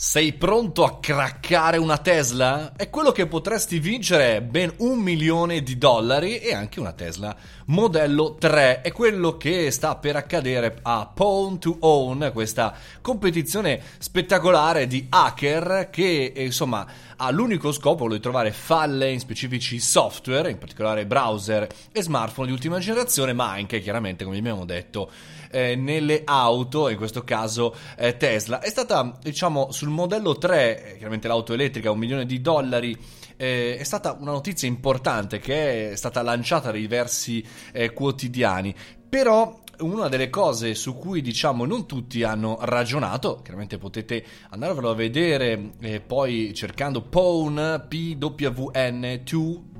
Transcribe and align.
Sei 0.00 0.32
pronto 0.32 0.84
a 0.84 1.00
craccare 1.00 1.76
una 1.76 1.98
Tesla? 1.98 2.72
È 2.76 2.88
quello 2.88 3.10
che 3.10 3.26
potresti 3.26 3.80
vincere 3.80 4.40
ben 4.42 4.72
un 4.76 5.00
milione 5.00 5.60
di 5.64 5.76
dollari 5.76 6.38
e 6.38 6.54
anche 6.54 6.78
una 6.78 6.92
Tesla 6.92 7.36
modello 7.64 8.36
3. 8.38 8.82
È 8.82 8.92
quello 8.92 9.36
che 9.36 9.72
sta 9.72 9.96
per 9.96 10.14
accadere 10.14 10.78
a 10.82 11.10
Pawn 11.12 11.58
to 11.58 11.78
Own, 11.80 12.30
questa 12.32 12.76
competizione 13.00 13.82
spettacolare 13.98 14.86
di 14.86 15.04
hacker 15.08 15.88
che 15.90 16.32
insomma 16.36 16.86
ha 17.16 17.30
l'unico 17.30 17.72
scopo 17.72 18.08
di 18.08 18.20
trovare 18.20 18.52
falle 18.52 19.10
in 19.10 19.18
specifici 19.18 19.80
software, 19.80 20.48
in 20.48 20.58
particolare 20.58 21.06
browser 21.06 21.66
e 21.90 22.02
smartphone 22.02 22.46
di 22.46 22.52
ultima 22.52 22.78
generazione, 22.78 23.32
ma 23.32 23.50
anche 23.50 23.80
chiaramente, 23.80 24.22
come 24.22 24.38
abbiamo 24.38 24.64
detto, 24.64 25.10
eh, 25.50 25.74
nelle 25.74 26.22
auto, 26.24 26.88
in 26.88 26.96
questo 26.96 27.24
caso 27.24 27.74
eh, 27.96 28.16
Tesla. 28.16 28.60
È 28.60 28.68
stata, 28.68 29.18
diciamo, 29.20 29.72
sul 29.72 29.87
modello 29.90 30.36
3, 30.36 30.92
eh, 30.92 30.96
chiaramente 30.96 31.28
l'auto 31.28 31.52
elettrica, 31.52 31.90
un 31.90 31.98
milione 31.98 32.26
di 32.26 32.40
dollari. 32.40 32.96
Eh, 33.36 33.76
è 33.78 33.84
stata 33.84 34.16
una 34.18 34.32
notizia 34.32 34.66
importante 34.66 35.38
che 35.38 35.92
è 35.92 35.96
stata 35.96 36.22
lanciata 36.22 36.70
da 36.70 36.76
diversi 36.76 37.44
eh, 37.72 37.92
quotidiani. 37.92 38.74
Però 39.08 39.60
una 39.80 40.08
delle 40.08 40.30
cose 40.30 40.74
su 40.74 40.96
cui 40.96 41.20
diciamo 41.20 41.64
non 41.64 41.86
tutti 41.86 42.22
hanno 42.22 42.58
ragionato, 42.62 43.40
chiaramente 43.42 43.78
potete 43.78 44.24
andarvelo 44.50 44.90
a 44.90 44.94
vedere 44.94 45.72
eh, 45.80 46.00
poi 46.00 46.52
cercando 46.54 47.02
PWN, 47.02 47.86
PWN 47.88 49.20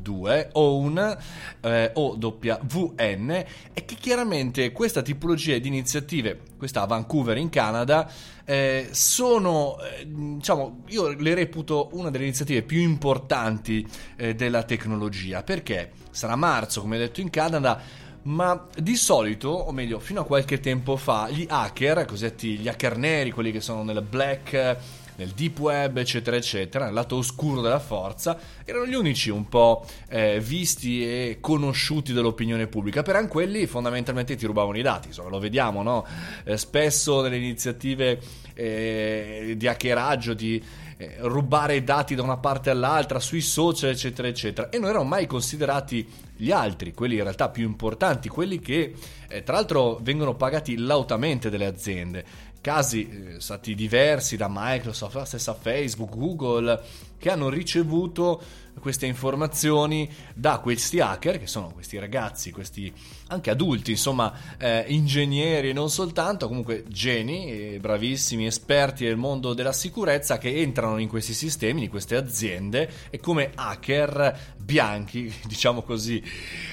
2 0.08 0.28
2 0.28 0.48
Own 0.52 1.18
eh, 1.60 1.90
o 1.94 2.16
WN 2.18 3.44
è 3.72 3.84
che 3.84 3.94
chiaramente 3.94 4.72
questa 4.72 5.02
tipologia 5.02 5.58
di 5.58 5.68
iniziative, 5.68 6.40
questa 6.56 6.82
a 6.82 6.86
Vancouver 6.86 7.36
in 7.36 7.50
Canada, 7.50 8.10
eh, 8.44 8.88
sono, 8.92 9.76
eh, 9.80 10.06
diciamo, 10.06 10.84
io 10.88 11.08
le 11.08 11.34
reputo 11.34 11.90
una 11.92 12.10
delle 12.10 12.24
iniziative 12.24 12.62
più 12.62 12.80
importanti 12.80 13.86
eh, 14.16 14.34
della 14.34 14.62
tecnologia. 14.62 15.42
Perché? 15.42 15.92
Sarà 16.10 16.36
marzo, 16.36 16.80
come 16.80 16.96
detto 16.96 17.20
in 17.20 17.30
Canada 17.30 18.06
ma 18.20 18.66
di 18.76 18.96
solito, 18.96 19.48
o 19.48 19.72
meglio, 19.72 20.00
fino 20.00 20.20
a 20.20 20.24
qualche 20.24 20.60
tempo 20.60 20.96
fa, 20.96 21.30
gli 21.30 21.46
hacker, 21.48 22.04
cosiddetti 22.04 22.58
gli 22.58 22.68
hacker 22.68 22.98
neri, 22.98 23.30
quelli 23.30 23.50
che 23.50 23.62
sono 23.62 23.82
nel 23.82 24.02
black, 24.02 24.76
nel 25.18 25.30
deep 25.30 25.58
web, 25.58 25.96
eccetera, 25.96 26.36
eccetera, 26.36 26.84
nel 26.84 26.94
lato 26.94 27.16
oscuro 27.16 27.60
della 27.60 27.80
forza, 27.80 28.38
erano 28.64 28.86
gli 28.86 28.94
unici 28.94 29.30
un 29.30 29.48
po' 29.48 29.84
eh, 30.08 30.40
visti 30.40 31.02
e 31.04 31.38
conosciuti 31.40 32.12
dall'opinione 32.12 32.68
pubblica, 32.68 33.02
però 33.02 33.24
quelli 33.26 33.66
fondamentalmente 33.66 34.36
ti 34.36 34.46
rubavano 34.46 34.78
i 34.78 34.82
dati, 34.82 35.08
insomma, 35.08 35.30
lo 35.30 35.40
vediamo, 35.40 35.82
no? 35.82 36.06
Eh, 36.44 36.56
spesso 36.56 37.20
nelle 37.20 37.36
iniziative 37.36 38.20
eh, 38.54 39.54
di 39.56 39.66
hackeraggio, 39.66 40.34
di 40.34 40.62
eh, 41.00 41.16
rubare 41.20 41.76
i 41.76 41.84
dati 41.84 42.14
da 42.14 42.22
una 42.22 42.38
parte 42.38 42.70
all'altra 42.70 43.18
sui 43.18 43.40
social, 43.40 43.90
eccetera, 43.90 44.28
eccetera. 44.28 44.68
E 44.68 44.78
non 44.78 44.88
erano 44.88 45.04
mai 45.04 45.26
considerati 45.26 46.06
gli 46.36 46.50
altri, 46.52 46.92
quelli 46.92 47.16
in 47.16 47.22
realtà 47.22 47.48
più 47.48 47.64
importanti, 47.64 48.28
quelli 48.28 48.60
che 48.60 48.94
eh, 49.28 49.42
tra 49.42 49.54
l'altro 49.54 49.98
vengono 50.02 50.34
pagati 50.34 50.76
lautamente 50.76 51.50
dalle 51.50 51.66
aziende. 51.66 52.24
Casi 52.68 53.08
eh, 53.08 53.40
stati 53.40 53.74
diversi 53.74 54.36
da 54.36 54.46
Microsoft, 54.50 55.14
la 55.14 55.24
stessa 55.24 55.54
Facebook, 55.54 56.14
Google, 56.14 56.78
che 57.16 57.30
hanno 57.30 57.48
ricevuto 57.48 58.42
queste 58.78 59.06
informazioni 59.06 60.08
da 60.34 60.58
questi 60.58 61.00
hacker, 61.00 61.38
che 61.38 61.46
sono 61.46 61.70
questi 61.70 61.98
ragazzi, 61.98 62.50
questi 62.50 62.92
anche 63.28 63.50
adulti, 63.50 63.92
insomma, 63.92 64.32
eh, 64.58 64.84
ingegneri 64.88 65.70
e 65.70 65.72
non 65.72 65.90
soltanto, 65.90 66.48
comunque 66.48 66.84
geni, 66.88 67.78
bravissimi, 67.78 68.46
esperti 68.46 69.04
nel 69.04 69.16
mondo 69.16 69.54
della 69.54 69.72
sicurezza 69.72 70.38
che 70.38 70.60
entrano 70.60 70.98
in 70.98 71.08
questi 71.08 71.34
sistemi, 71.34 71.84
in 71.84 71.90
queste 71.90 72.16
aziende 72.16 72.90
e 73.10 73.20
come 73.20 73.50
hacker 73.54 74.54
bianchi, 74.56 75.32
diciamo 75.46 75.82
così, 75.82 76.22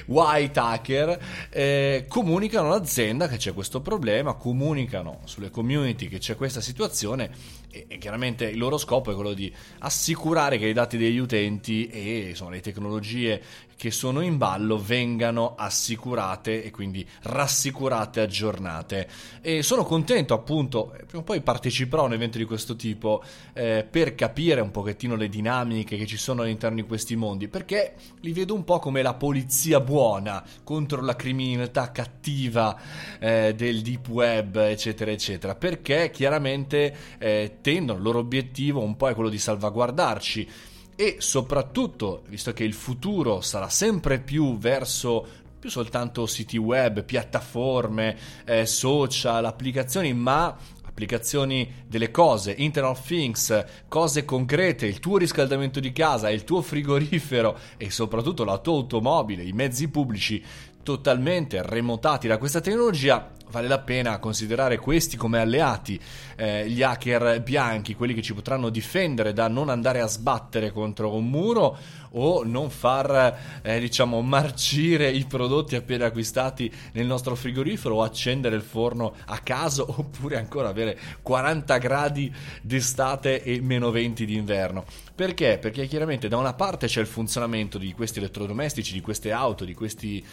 white 0.08 0.60
hacker, 0.60 1.48
eh, 1.50 2.06
comunicano 2.08 2.68
all'azienda 2.68 3.28
che 3.28 3.38
c'è 3.38 3.54
questo 3.54 3.82
problema, 3.82 4.34
comunicano 4.34 5.22
sulle 5.26 5.50
community 5.50 6.08
che 6.08 6.20
c'è 6.20 6.36
questa 6.36 6.62
situazione 6.62 7.64
e 7.88 7.98
chiaramente 7.98 8.46
il 8.46 8.58
loro 8.58 8.78
scopo 8.78 9.12
è 9.12 9.16
quello 9.16 9.34
di 9.34 9.54
assicurare 9.80 10.58
che 10.58 10.68
i 10.68 10.74
dati 10.74 10.98
degli 10.98 11.18
utenti 11.18 11.88
e 11.96 12.30
insomma, 12.30 12.52
le 12.52 12.60
tecnologie 12.60 13.42
che 13.78 13.92
sono 13.92 14.22
in 14.22 14.38
ballo 14.38 14.78
vengano 14.78 15.56
assicurate 15.56 16.64
e 16.64 16.72
quindi 16.72 17.08
rassicurate, 17.24 18.22
aggiornate. 18.22 19.08
E 19.42 19.64
sono 19.64 19.84
contento 19.84 20.34
appunto, 20.34 20.94
eh, 20.94 21.06
prima 21.06 21.22
o 21.22 21.26
poi 21.26 21.42
parteciperò 21.42 22.04
a 22.04 22.06
un 22.06 22.14
evento 22.14 22.38
di 22.38 22.46
questo 22.46 22.76
tipo 22.76 23.24
eh, 23.54 23.86
per 23.90 24.16
capire 24.16 24.62
un 24.62 24.72
pochettino 24.72 25.16
le 25.16 25.30
dinamiche 25.30 25.98
che 25.98 26.06
ci 26.06 26.18
sono 26.18 26.42
all'interno 26.42 26.78
di 26.78 26.84
questi 26.84 27.16
mondi, 27.16 27.48
perché 27.48 27.96
li 28.22 28.34
vedo 28.34 28.54
un 28.54 28.64
po' 28.64 28.80
come 28.80 29.02
la 29.02 29.14
polizia 29.14 29.80
buona 29.80 30.44
contro 30.64 31.02
la 31.02 31.16
criminalità 31.16 31.92
cattiva 31.92 32.78
eh, 33.20 33.54
del 33.56 33.82
deep 33.82 34.08
web, 34.10 34.56
eccetera, 34.58 35.12
eccetera, 35.12 35.56
perché 35.56 36.12
chiaramente 36.12 36.96
eh, 37.18 37.58
tendono, 37.62 37.98
il 37.98 38.04
loro 38.04 38.20
obiettivo 38.20 38.82
un 38.82 38.96
po' 38.96 39.10
è 39.10 39.14
quello 39.14 39.30
di 39.30 39.40
salvaguardarci 39.40 40.74
e 40.96 41.18
soprattutto, 41.20 42.24
visto 42.28 42.54
che 42.54 42.64
il 42.64 42.74
futuro 42.74 43.42
sarà 43.42 43.70
sempre 43.70 44.20
più 44.20 44.58
verso 44.58 45.44
più 45.60 45.70
soltanto 45.70 46.28
siti 46.28 46.58
web, 46.58 47.04
piattaforme, 47.04 48.16
eh, 48.46 48.68
social, 48.68 49.46
applicazioni, 49.46 50.14
ma 50.14 50.56
applicazioni 50.84 51.84
delle 51.88 52.10
cose, 52.10 52.54
Internet 52.56 52.98
of 52.98 53.06
Things, 53.06 53.66
cose 53.90 54.24
concrete, 54.24 54.86
il 54.86 55.00
tuo 55.00 55.18
riscaldamento 55.18 55.82
di 55.82 55.92
casa, 55.92 56.30
il 56.30 56.46
tuo 56.46 56.62
frigorifero 56.62 57.58
e 57.76 57.90
soprattutto 57.90 58.46
la 58.46 58.60
tua 58.60 58.76
automobile, 58.76 59.44
i 59.44 59.52
mezzi 59.52 59.90
pubblici 59.90 60.42
totalmente 60.86 61.64
remotati 61.64 62.28
da 62.28 62.38
questa 62.38 62.62
tecnologia, 62.62 63.32
vale 63.50 63.68
la 63.68 63.80
pena 63.80 64.20
considerare 64.20 64.78
questi 64.78 65.18
come 65.18 65.40
alleati, 65.40 66.00
eh, 66.36 66.70
gli 66.70 66.84
hacker 66.84 67.42
bianchi, 67.42 67.96
quelli 67.96 68.14
che 68.14 68.22
ci 68.22 68.36
potranno 68.36 68.70
difendere 68.70 69.34
da 69.34 69.48
non 69.48 69.70
andare 69.70 70.00
a 70.00 70.06
sbattere 70.06 70.72
contro 70.72 71.16
un 71.16 71.28
muro 71.28 71.78
o 72.18 72.44
non 72.44 72.70
far 72.70 73.62
eh, 73.62 73.80
diciamo 73.80 74.22
marcire 74.22 75.10
i 75.10 75.26
prodotti 75.26 75.76
appena 75.76 76.06
acquistati 76.06 76.72
nel 76.94 77.06
nostro 77.06 77.36
frigorifero 77.36 77.96
o 77.96 78.04
accendere 78.04 78.56
il 78.56 78.62
forno 78.62 79.16
a 79.26 79.40
caso 79.40 79.86
oppure 79.98 80.38
ancora 80.38 80.70
avere 80.70 80.98
40 81.22 81.78
gradi 81.80 82.34
d'estate 82.62 83.42
e 83.42 83.60
meno 83.60 83.90
20 83.90 84.26
d'inverno. 84.26 84.86
Perché? 85.16 85.58
Perché 85.60 85.88
chiaramente 85.88 86.28
da 86.28 86.36
una 86.36 86.54
parte 86.54 86.88
c'è 86.88 87.00
il 87.00 87.08
funzionamento 87.08 87.78
di 87.78 87.94
questi 87.94 88.20
elettrodomestici, 88.20 88.92
di 88.92 89.00
queste 89.00 89.32
auto, 89.32 89.64
di 89.64 89.74
questi 89.74 90.24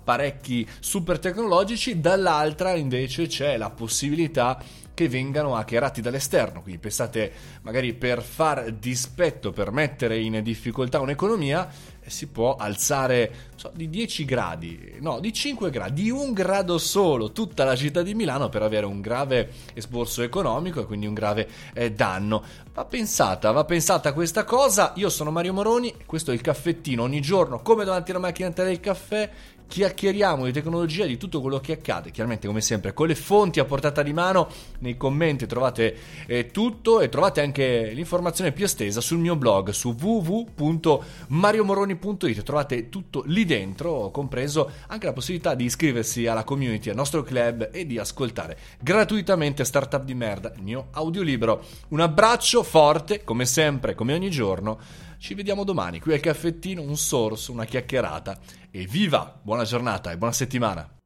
apparecchi 0.00 0.66
super 0.80 1.18
tecnologici, 1.18 2.00
dall'altra 2.00 2.74
invece 2.74 3.26
c'è 3.26 3.56
la 3.56 3.70
possibilità 3.70 4.60
che 5.00 5.08
vengano 5.08 5.56
hackerati 5.56 6.02
dall'esterno. 6.02 6.60
Quindi 6.60 6.78
pensate 6.78 7.32
magari 7.62 7.94
per 7.94 8.20
far 8.20 8.70
dispetto, 8.72 9.50
per 9.50 9.70
mettere 9.70 10.18
in 10.18 10.42
difficoltà 10.42 11.00
un'economia, 11.00 11.70
eh, 12.00 12.10
si 12.10 12.26
può 12.26 12.56
alzare 12.56 13.48
so, 13.56 13.70
di 13.74 13.88
10 13.88 14.24
gradi, 14.26 14.96
no, 15.00 15.18
di 15.20 15.32
5 15.32 15.70
gradi, 15.70 16.02
di 16.02 16.10
un 16.10 16.34
grado 16.34 16.76
solo 16.76 17.32
tutta 17.32 17.64
la 17.64 17.76
città 17.76 18.02
di 18.02 18.14
Milano 18.14 18.50
per 18.50 18.60
avere 18.62 18.84
un 18.84 19.00
grave 19.00 19.50
esborso 19.72 20.20
economico 20.20 20.82
e 20.82 20.84
quindi 20.84 21.06
un 21.06 21.14
grave 21.14 21.48
eh, 21.72 21.92
danno. 21.92 22.44
Va 22.74 22.84
pensata, 22.84 23.52
va 23.52 23.64
pensata 23.64 24.12
questa 24.12 24.44
cosa. 24.44 24.92
Io 24.96 25.08
sono 25.08 25.30
Mario 25.30 25.54
Moroni, 25.54 25.94
questo 26.04 26.30
è 26.30 26.34
il 26.34 26.42
caffettino 26.42 27.02
ogni 27.02 27.22
giorno, 27.22 27.62
come 27.62 27.84
davanti 27.84 28.10
alla 28.10 28.20
macchinetta 28.20 28.64
del 28.64 28.80
caffè 28.80 29.30
chiacchieriamo 29.70 30.46
di 30.46 30.52
tecnologia, 30.52 31.06
di 31.06 31.16
tutto 31.16 31.40
quello 31.40 31.60
che 31.60 31.74
accade, 31.74 32.10
chiaramente 32.10 32.48
come 32.48 32.60
sempre 32.60 32.92
con 32.92 33.06
le 33.06 33.14
fonti 33.14 33.60
a 33.60 33.64
portata 33.64 34.02
di 34.02 34.12
mano, 34.12 34.48
nei 34.90 34.96
commenti 34.96 35.46
trovate 35.46 35.96
eh, 36.26 36.48
tutto 36.48 37.00
e 37.00 37.08
trovate 37.08 37.40
anche 37.40 37.92
l'informazione 37.94 38.50
più 38.52 38.64
estesa 38.64 39.00
sul 39.00 39.18
mio 39.18 39.36
blog 39.36 39.70
su 39.70 39.94
www.mariomoroni.it, 39.98 42.42
trovate 42.42 42.88
tutto 42.88 43.22
lì 43.26 43.44
dentro, 43.44 44.10
compreso 44.10 44.68
anche 44.88 45.06
la 45.06 45.12
possibilità 45.12 45.54
di 45.54 45.62
iscriversi 45.64 46.26
alla 46.26 46.42
community, 46.44 46.90
al 46.90 46.96
nostro 46.96 47.22
club 47.22 47.68
e 47.72 47.86
di 47.86 47.98
ascoltare 47.98 48.58
gratuitamente 48.80 49.64
Startup 49.64 50.02
di 50.02 50.14
merda, 50.14 50.52
il 50.56 50.62
mio 50.62 50.88
audiolibro. 50.90 51.64
Un 51.88 52.00
abbraccio 52.00 52.62
forte, 52.62 53.24
come 53.24 53.46
sempre, 53.46 53.94
come 53.94 54.14
ogni 54.14 54.30
giorno 54.30 54.78
ci 55.18 55.34
vediamo 55.34 55.64
domani 55.64 56.00
qui 56.00 56.14
al 56.14 56.20
caffettino, 56.20 56.80
un 56.80 56.96
sorso, 56.96 57.52
una 57.52 57.66
chiacchierata. 57.66 58.38
E 58.70 58.86
viva! 58.86 59.38
Buona 59.42 59.64
giornata 59.64 60.10
e 60.10 60.16
buona 60.16 60.32
settimana! 60.32 60.99